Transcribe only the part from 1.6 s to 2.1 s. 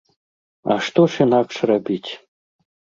рабіць?